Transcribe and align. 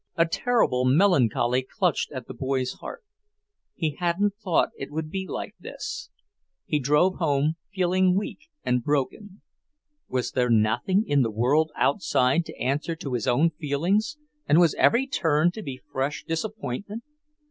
A 0.15 0.25
terrible 0.25 0.83
melancholy 0.83 1.61
clutched 1.61 2.11
at 2.11 2.25
the 2.27 2.33
boy's 2.33 2.71
heart. 2.81 3.03
He 3.75 3.97
hadn't 3.99 4.33
thought 4.33 4.69
it 4.75 4.89
would 4.91 5.11
be 5.11 5.27
like 5.27 5.53
this. 5.59 6.09
He 6.65 6.79
drove 6.79 7.17
home 7.17 7.57
feeling 7.71 8.17
weak 8.17 8.49
and 8.63 8.83
broken. 8.83 9.43
Was 10.09 10.31
there 10.31 10.49
nothing 10.49 11.05
in 11.05 11.21
the 11.21 11.29
world 11.29 11.71
outside 11.75 12.45
to 12.45 12.57
answer 12.59 12.95
to 12.95 13.13
his 13.13 13.27
own 13.27 13.51
feelings, 13.51 14.17
and 14.47 14.59
was 14.59 14.73
every 14.73 15.05
turn 15.05 15.51
to 15.51 15.61
be 15.61 15.79
fresh 15.91 16.23
disappointment? 16.27 17.03